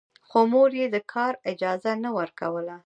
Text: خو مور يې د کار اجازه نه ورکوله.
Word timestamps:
خو 0.27 0.39
مور 0.51 0.71
يې 0.79 0.87
د 0.95 0.97
کار 1.13 1.33
اجازه 1.51 1.91
نه 2.03 2.09
ورکوله. 2.17 2.75